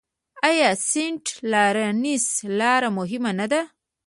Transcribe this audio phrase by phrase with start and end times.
[0.49, 2.25] آیا سینټ لارنس
[2.59, 3.61] لاره مهمه نه ده؟